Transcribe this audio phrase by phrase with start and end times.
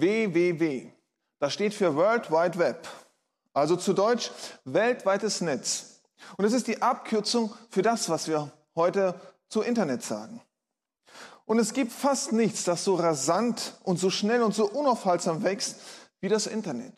[0.00, 0.90] WWW.
[1.38, 2.88] Das steht für World Wide Web.
[3.52, 4.30] Also zu Deutsch
[4.64, 6.00] weltweites Netz.
[6.36, 9.14] Und es ist die Abkürzung für das, was wir heute
[9.48, 10.40] zu Internet sagen.
[11.44, 15.76] Und es gibt fast nichts, das so rasant und so schnell und so unaufhaltsam wächst
[16.20, 16.92] wie das Internet.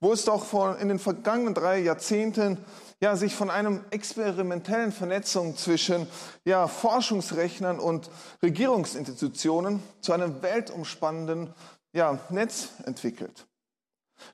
[0.00, 2.58] Wo es doch vor, in den vergangenen drei Jahrzehnten
[3.02, 6.06] ja, sich von einem experimentellen Vernetzung zwischen
[6.44, 8.10] ja, Forschungsrechnern und
[8.42, 11.54] Regierungsinstitutionen zu einem weltumspannenden
[11.92, 13.46] ja, Netz entwickelt.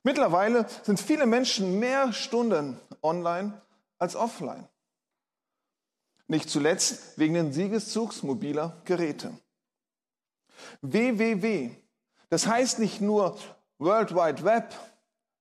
[0.03, 3.61] Mittlerweile sind viele Menschen mehr Stunden online
[3.99, 4.69] als offline.
[6.29, 9.39] Nicht zuletzt wegen den Siegeszugs mobiler Geräte.
[10.81, 11.71] WWW,
[12.31, 13.39] das heißt nicht nur
[13.79, 14.75] World Wide Web,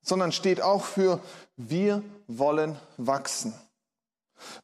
[0.02, 1.20] sondern steht auch für
[1.58, 3.54] wir wollen wachsen.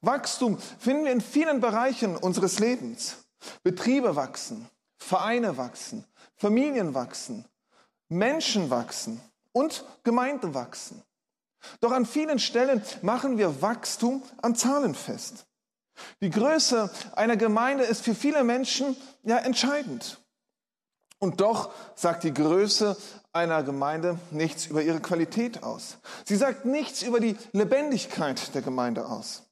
[0.02, 3.18] Wachstum finden wir in vielen Bereichen unseres Lebens.
[3.63, 6.05] Betriebe wachsen, Vereine wachsen,
[6.42, 7.46] Familien wachsen,
[8.10, 11.04] Menschen wachsen und Gemeinden wachsen.
[11.82, 15.46] Doch an vielen Stellen machen wir Wachstum an Zahlen fest.
[16.20, 20.20] Die Größe einer Gemeinde ist für viele Menschen ja entscheidend.
[21.20, 22.98] Und doch sagt die Größe
[23.32, 26.00] einer Gemeinde nichts über ihre Qualität aus.
[26.26, 29.44] Sie sagt nichts über die Lebendigkeit der Gemeinde aus.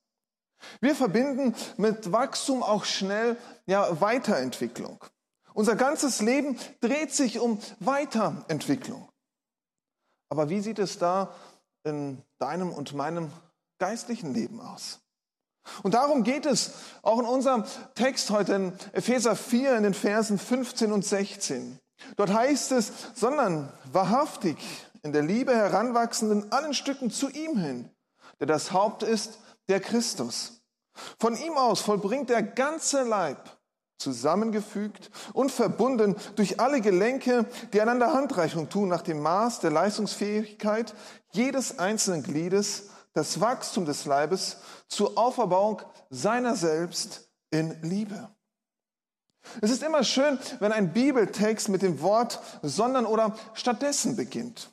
[0.81, 5.05] Wir verbinden mit Wachstum auch schnell ja Weiterentwicklung.
[5.53, 9.09] Unser ganzes Leben dreht sich um Weiterentwicklung.
[10.29, 11.33] Aber wie sieht es da
[11.83, 13.31] in deinem und meinem
[13.79, 14.99] geistlichen Leben aus?
[15.83, 17.63] Und darum geht es auch in unserem
[17.95, 21.79] Text heute in Epheser 4 in den Versen 15 und 16.
[22.15, 24.57] Dort heißt es, sondern wahrhaftig
[25.03, 27.89] in der Liebe heranwachsend in allen Stücken zu ihm hin,
[28.39, 30.61] der das Haupt ist, der Christus.
[31.19, 33.58] Von ihm aus vollbringt der ganze Leib,
[33.99, 40.95] zusammengefügt und verbunden durch alle Gelenke, die einander Handreichung tun nach dem Maß der Leistungsfähigkeit
[41.31, 48.29] jedes einzelnen Gliedes, das Wachstum des Leibes zur Auferbauung seiner selbst in Liebe.
[49.61, 54.71] Es ist immer schön, wenn ein Bibeltext mit dem Wort sondern oder stattdessen beginnt.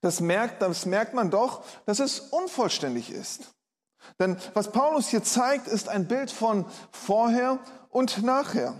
[0.00, 3.55] Das merkt, das merkt man doch, dass es unvollständig ist.
[4.18, 7.58] Denn was Paulus hier zeigt, ist ein Bild von vorher
[7.90, 8.74] und nachher.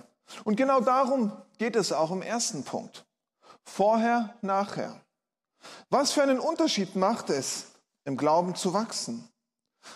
[0.44, 3.06] Und genau darum geht es auch im ersten Punkt.
[3.64, 5.00] Vorher, nachher.
[5.90, 7.66] Was für einen Unterschied macht es,
[8.04, 9.28] im Glauben zu wachsen?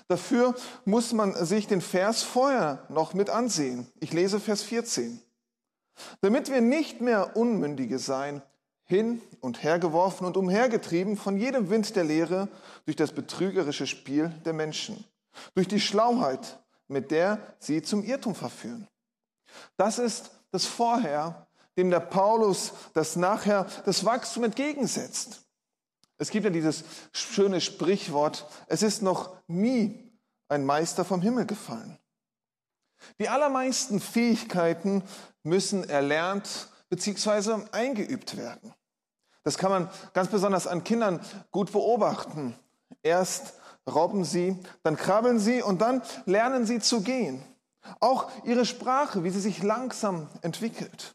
[0.09, 0.55] Dafür
[0.85, 3.87] muss man sich den Vers vorher noch mit ansehen.
[3.99, 5.21] Ich lese Vers 14.
[6.21, 8.43] Damit wir nicht mehr Unmündige sein,
[8.85, 12.49] hin und her geworfen und umhergetrieben von jedem Wind der Lehre
[12.87, 15.05] durch das betrügerische Spiel der Menschen,
[15.55, 18.89] durch die Schlauheit, mit der sie zum Irrtum verführen.
[19.77, 25.43] Das ist das Vorher, dem der Paulus das Nachher, das Wachstum entgegensetzt.
[26.19, 30.13] Es gibt ja dieses schöne Sprichwort, es ist noch nie
[30.49, 31.99] ein Meister vom Himmel gefallen.
[33.19, 35.03] Die allermeisten Fähigkeiten
[35.43, 37.67] müssen erlernt bzw.
[37.73, 38.75] eingeübt werden.
[39.43, 42.55] Das kann man ganz besonders an Kindern gut beobachten.
[43.03, 43.55] Erst
[43.95, 47.43] robben sie, dann krabbeln sie und dann lernen sie zu gehen.
[48.01, 51.15] Auch ihre Sprache, wie sie sich langsam entwickelt.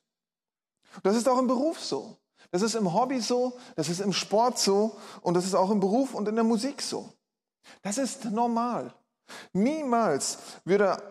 [1.03, 2.17] Das ist auch im Beruf so.
[2.51, 5.79] Das ist im Hobby so, das ist im Sport so und das ist auch im
[5.79, 7.11] Beruf und in der Musik so.
[7.81, 8.93] Das ist normal.
[9.53, 11.01] Niemals würde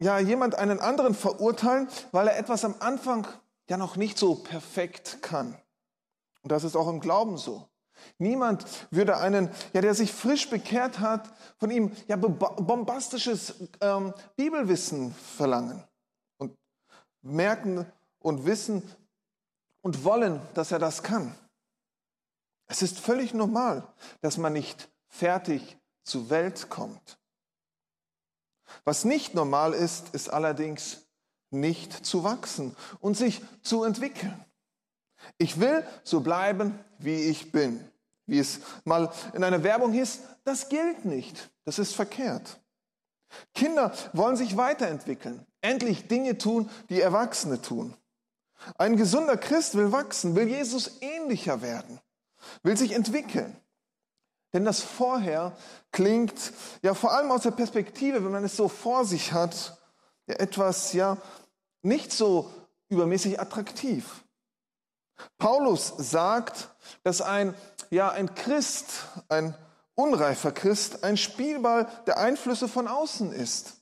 [0.00, 3.26] ja jemand einen anderen verurteilen, weil er etwas am Anfang
[3.68, 5.56] ja noch nicht so perfekt kann.
[6.42, 7.68] Und das ist auch im Glauben so.
[8.18, 15.14] Niemand würde einen, ja, der sich frisch bekehrt hat, von ihm ja bombastisches ähm, Bibelwissen
[15.14, 15.82] verlangen
[16.38, 16.56] und
[17.22, 17.86] merken
[18.20, 18.82] und wissen,
[19.82, 21.34] und wollen, dass er das kann.
[22.66, 23.86] Es ist völlig normal,
[24.20, 27.18] dass man nicht fertig zur Welt kommt.
[28.84, 31.06] Was nicht normal ist, ist allerdings
[31.50, 34.44] nicht zu wachsen und sich zu entwickeln.
[35.38, 37.87] Ich will so bleiben, wie ich bin.
[38.28, 41.50] Wie es mal in einer Werbung hieß, das gilt nicht.
[41.64, 42.60] Das ist verkehrt.
[43.54, 47.94] Kinder wollen sich weiterentwickeln, endlich Dinge tun, die Erwachsene tun.
[48.76, 52.00] Ein gesunder Christ will wachsen, will Jesus ähnlicher werden,
[52.62, 53.56] will sich entwickeln.
[54.52, 55.56] Denn das Vorher
[55.90, 56.52] klingt
[56.82, 59.78] ja vor allem aus der Perspektive, wenn man es so vor sich hat,
[60.26, 61.16] ja etwas ja
[61.82, 62.50] nicht so
[62.88, 64.24] übermäßig attraktiv.
[65.38, 66.68] Paulus sagt,
[67.02, 67.54] dass ein
[67.90, 69.54] ja ein Christ, ein
[69.94, 73.74] unreifer Christ, ein Spielball der Einflüsse von außen ist.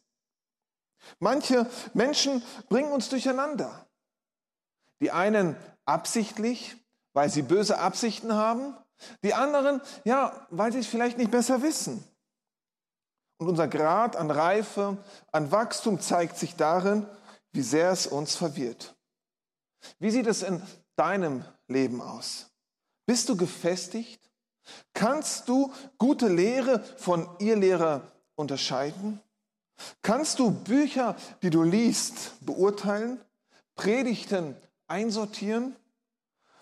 [1.18, 3.86] Manche Menschen bringen uns durcheinander.
[5.00, 6.76] Die einen absichtlich,
[7.12, 8.76] weil sie böse Absichten haben.
[9.22, 12.02] Die anderen, ja, weil sie es vielleicht nicht besser wissen.
[13.38, 14.96] Und unser Grad an Reife,
[15.30, 17.06] an Wachstum zeigt sich darin,
[17.52, 18.95] wie sehr es uns verwirrt.
[19.98, 20.62] Wie sieht es in
[20.96, 22.50] deinem Leben aus?
[23.06, 24.20] Bist du gefestigt?
[24.94, 28.02] Kannst du gute Lehre von Irrlehrer
[28.34, 29.20] unterscheiden?
[30.02, 33.20] Kannst du Bücher, die du liest, beurteilen?
[33.76, 34.56] Predigten
[34.88, 35.76] einsortieren?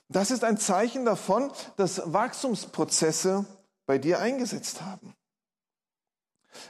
[0.08, 3.44] Das ist ein Zeichen davon, dass Wachstumsprozesse
[3.86, 5.14] bei dir eingesetzt haben.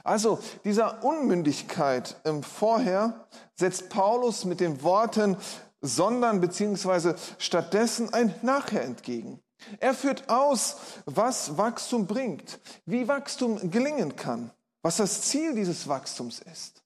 [0.02, 5.36] Also dieser Unmündigkeit im Vorher setzt Paulus mit den Worten
[5.84, 9.40] sondern beziehungsweise stattdessen ein Nachher entgegen.
[9.80, 14.50] Er führt aus, was Wachstum bringt, wie Wachstum gelingen kann,
[14.82, 16.82] was das Ziel dieses Wachstums ist.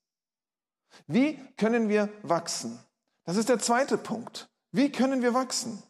[1.07, 2.79] Wie können wir wachsen?
[3.25, 4.51] Das ist der zweite Punkt.
[4.73, 5.81] Wie können wir wachsen?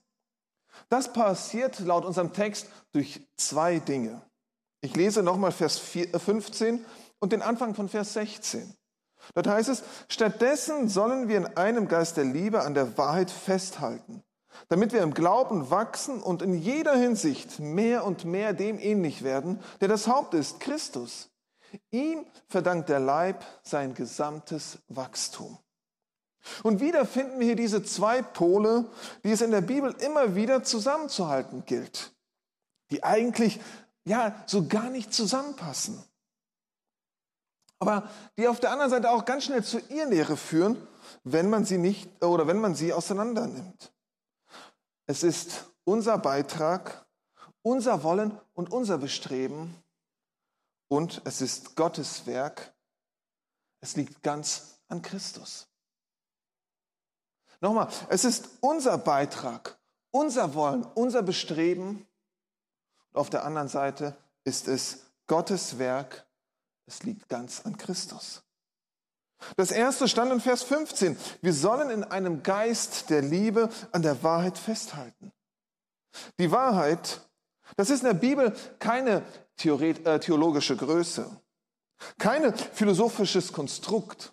[0.90, 4.20] Das passiert laut unserem Text durch zwei Dinge.
[4.82, 6.84] Ich lese nochmal Vers 15
[7.20, 8.74] und den Anfang von Vers 16.
[9.34, 14.22] Dort heißt es, stattdessen sollen wir in einem Geist der Liebe an der Wahrheit festhalten,
[14.68, 19.60] damit wir im Glauben wachsen und in jeder Hinsicht mehr und mehr dem ähnlich werden,
[19.80, 21.30] der das Haupt ist, Christus.
[21.90, 25.58] Ihm verdankt der Leib sein gesamtes Wachstum.
[26.62, 28.86] Und wieder finden wir hier diese zwei Pole,
[29.22, 32.14] die es in der Bibel immer wieder zusammenzuhalten gilt,
[32.90, 33.60] die eigentlich
[34.04, 36.02] ja so gar nicht zusammenpassen
[37.78, 40.76] aber die auf der anderen Seite auch ganz schnell zu ihr Lehre führen,
[41.24, 43.92] wenn man sie nicht oder wenn man sie auseinander nimmt.
[45.06, 47.06] Es ist unser Beitrag,
[47.62, 49.82] unser Wollen und unser Bestreben
[50.88, 52.74] und es ist Gottes Werk.
[53.80, 55.68] Es liegt ganz an Christus.
[57.60, 59.78] Nochmal, es ist unser Beitrag,
[60.10, 62.06] unser Wollen, unser Bestreben.
[63.12, 66.27] Und auf der anderen Seite ist es Gottes Werk
[66.88, 68.42] es liegt ganz an Christus.
[69.56, 71.16] Das erste stand in Vers 15.
[71.42, 75.32] Wir sollen in einem Geist der Liebe an der Wahrheit festhalten.
[76.40, 77.20] Die Wahrheit,
[77.76, 79.22] das ist in der Bibel keine
[79.62, 81.30] äh, theologische Größe,
[82.18, 84.32] kein philosophisches Konstrukt,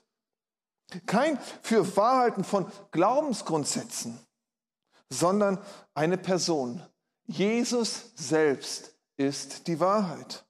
[1.06, 4.18] kein für Wahrheiten von Glaubensgrundsätzen,
[5.10, 5.60] sondern
[5.94, 6.82] eine Person.
[7.28, 10.45] Jesus selbst ist die Wahrheit.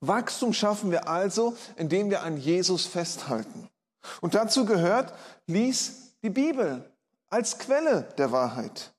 [0.00, 3.68] Wachstum schaffen wir also, indem wir an Jesus festhalten.
[4.20, 5.12] Und dazu gehört,
[5.46, 6.90] lies die Bibel
[7.28, 8.92] als Quelle der Wahrheit.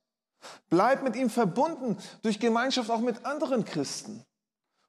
[0.69, 4.25] Bleib mit ihm verbunden durch Gemeinschaft auch mit anderen Christen.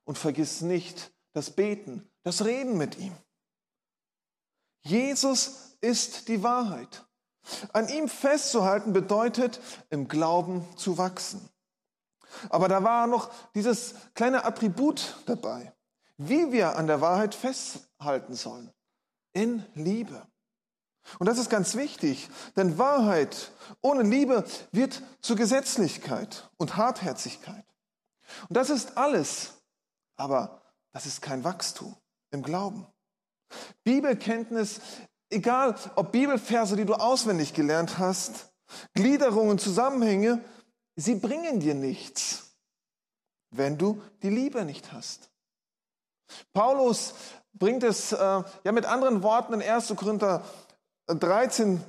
[0.04, 3.14] Und vergiss nicht das Beten, das Reden mit ihm.
[4.82, 7.04] Jesus ist die Wahrheit.
[7.72, 9.60] An ihm festzuhalten bedeutet,
[9.90, 11.48] im Glauben zu wachsen.
[12.48, 15.72] Aber da war noch dieses kleine Attribut dabei
[16.16, 18.70] wie wir an der Wahrheit festhalten sollen.
[19.32, 20.26] In Liebe.
[21.18, 23.50] Und das ist ganz wichtig, denn Wahrheit
[23.80, 27.64] ohne Liebe wird zu Gesetzlichkeit und Hartherzigkeit.
[28.48, 29.54] Und das ist alles,
[30.16, 30.62] aber
[30.92, 31.96] das ist kein Wachstum
[32.30, 32.86] im Glauben.
[33.84, 34.80] Bibelkenntnis,
[35.30, 38.52] egal ob Bibelverse, die du auswendig gelernt hast,
[38.94, 40.42] Gliederungen, Zusammenhänge,
[40.96, 42.54] sie bringen dir nichts,
[43.50, 45.31] wenn du die Liebe nicht hast.
[46.52, 47.14] Paulus
[47.52, 48.16] bringt es äh,
[48.64, 49.94] ja mit anderen Worten in 1.
[49.96, 50.42] Korinther
[51.06, 51.82] 13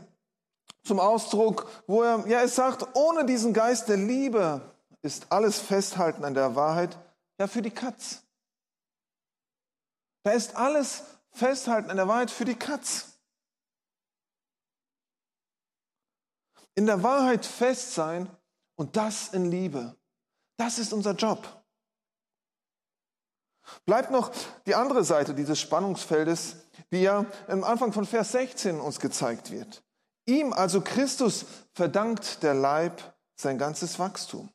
[0.84, 4.62] zum Ausdruck, wo er ja es sagt, ohne diesen Geist der Liebe
[5.02, 6.98] ist alles Festhalten an der Wahrheit
[7.40, 8.24] ja für die Katz.
[10.24, 13.20] Da ist alles Festhalten an der Wahrheit für die Katz.
[16.76, 18.30] In der Wahrheit fest sein
[18.76, 19.96] und das in Liebe.
[20.58, 21.63] Das ist unser Job.
[23.86, 24.32] Bleibt noch
[24.66, 26.58] die andere Seite dieses Spannungsfeldes,
[26.92, 29.84] die ja am Anfang von Vers 16 uns gezeigt wird.
[30.26, 33.02] Ihm, also Christus, verdankt der Leib
[33.36, 34.50] sein ganzes Wachstum.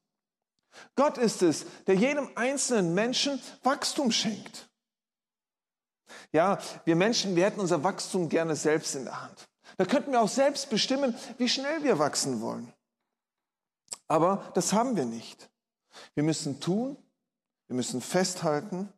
[0.95, 4.69] Gott ist es, der jedem einzelnen Menschen Wachstum schenkt.
[6.33, 9.49] Ja, wir Menschen, wir hätten unser Wachstum gerne selbst in der Hand.
[9.77, 12.73] Da könnten wir auch selbst bestimmen, wie schnell wir wachsen wollen.
[14.07, 15.51] Aber das haben wir nicht.
[16.15, 16.97] Wir müssen tun,
[17.67, 18.93] wir müssen festhalten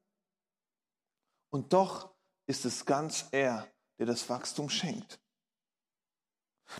[1.50, 2.10] und doch
[2.46, 3.66] ist es ganz er,
[3.98, 5.20] der das Wachstum schenkt.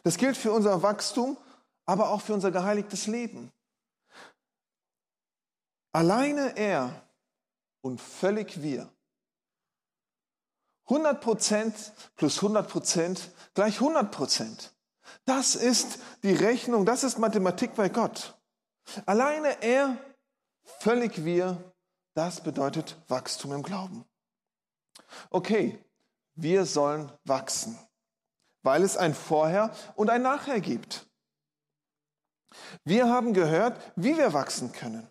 [0.03, 1.37] Das gilt für unser Wachstum,
[1.85, 3.53] aber auch für unser geheiligtes Leben.
[5.93, 7.09] Alleine er
[7.81, 8.89] und völlig wir.
[10.87, 13.21] 100% plus 100%
[13.55, 14.71] gleich 100%
[15.25, 18.37] Das ist die Rechnung, das ist Mathematik bei Gott.
[19.07, 19.97] Alleine er,
[20.81, 21.73] völlig wir,
[22.15, 24.05] das bedeutet Wachstum im Glauben.
[25.31, 25.79] Okay,
[26.35, 27.79] wir sollen wachsen,
[28.63, 31.07] weil es ein Vorher und ein Nachher gibt.
[32.85, 35.09] Wir haben gehört, wie wir wachsen können.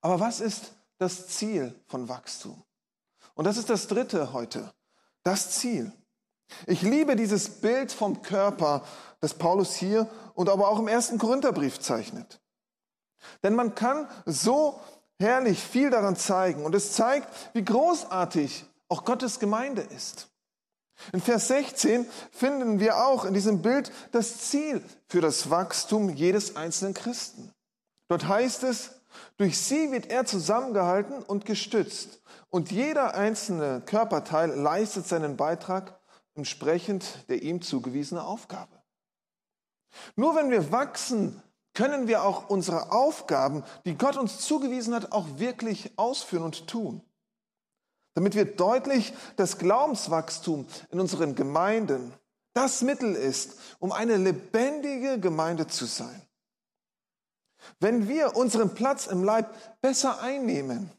[0.00, 2.62] Aber was ist das Ziel von Wachstum?
[3.34, 4.72] Und das ist das dritte heute,
[5.22, 5.92] das Ziel.
[6.66, 8.84] Ich liebe dieses Bild vom Körper,
[9.20, 12.40] das Paulus hier und aber auch im ersten Korintherbrief zeichnet.
[13.42, 14.80] Denn man kann so
[15.18, 20.28] herrlich viel daran zeigen und es zeigt, wie großartig auch Gottes Gemeinde ist.
[21.12, 26.56] In Vers 16 finden wir auch in diesem Bild das Ziel für das Wachstum jedes
[26.56, 27.52] einzelnen Christen.
[28.08, 28.90] Dort heißt es,
[29.38, 32.20] durch sie wird er zusammengehalten und gestützt
[32.50, 35.98] und jeder einzelne Körperteil leistet seinen Beitrag
[36.34, 38.80] entsprechend der ihm zugewiesenen Aufgabe.
[40.16, 41.42] Nur wenn wir wachsen,
[41.74, 47.02] können wir auch unsere Aufgaben, die Gott uns zugewiesen hat, auch wirklich ausführen und tun.
[48.14, 52.12] Damit wird deutlich, dass Glaubenswachstum in unseren Gemeinden
[52.52, 56.20] das Mittel ist, um eine lebendige Gemeinde zu sein.
[57.78, 60.90] Wenn wir unseren Platz im Leib besser einnehmen,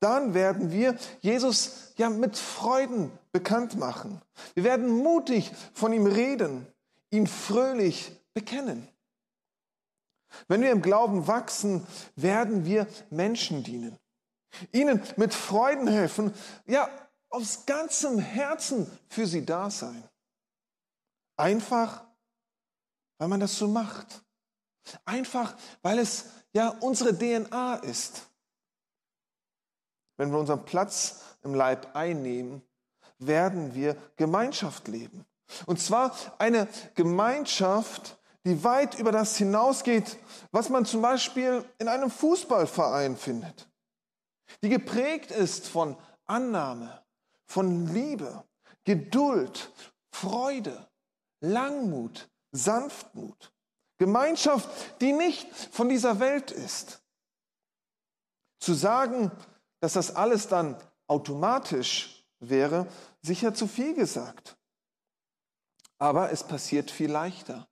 [0.00, 4.20] dann werden wir Jesus ja mit Freuden bekannt machen.
[4.54, 6.66] Wir werden mutig von ihm reden,
[7.10, 8.88] ihn fröhlich bekennen.
[10.48, 13.96] Wenn wir im Glauben wachsen, werden wir Menschen dienen,
[14.72, 16.32] ihnen mit Freuden helfen,
[16.66, 16.88] ja,
[17.30, 20.08] aus ganzem Herzen für sie da sein.
[21.36, 22.04] Einfach,
[23.18, 24.22] weil man das so macht.
[25.04, 28.28] Einfach, weil es ja unsere DNA ist.
[30.16, 32.62] Wenn wir unseren Platz im Leib einnehmen,
[33.18, 35.24] werden wir Gemeinschaft leben.
[35.66, 40.18] Und zwar eine Gemeinschaft, die weit über das hinausgeht,
[40.50, 43.68] was man zum Beispiel in einem Fußballverein findet.
[44.62, 47.02] Die geprägt ist von Annahme,
[47.46, 48.44] von Liebe,
[48.84, 49.72] Geduld,
[50.10, 50.88] Freude,
[51.40, 53.52] Langmut, Sanftmut.
[53.98, 54.68] Gemeinschaft,
[55.00, 57.02] die nicht von dieser Welt ist.
[58.58, 59.30] Zu sagen,
[59.78, 62.88] dass das alles dann automatisch wäre,
[63.20, 64.56] sicher zu viel gesagt.
[65.98, 67.68] Aber es passiert viel leichter,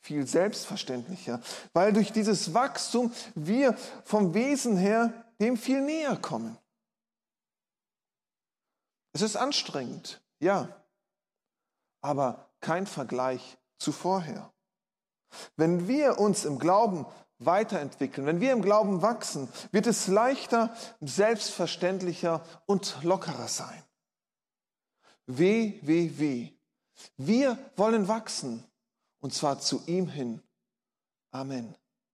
[0.00, 1.40] viel selbstverständlicher,
[1.72, 6.58] weil durch dieses Wachstum wir vom Wesen her dem viel näher kommen.
[9.12, 10.68] Es ist anstrengend, ja,
[12.02, 14.52] aber kein Vergleich zu vorher.
[15.56, 17.06] Wenn wir uns im Glauben
[17.38, 23.82] weiterentwickeln, wenn wir im Glauben wachsen, wird es leichter, selbstverständlicher und lockerer sein.
[25.26, 26.52] Weh, weh, weh.
[27.16, 28.64] Wir wollen wachsen
[29.20, 30.42] und zwar zu ihm hin.
[31.30, 31.74] Amen.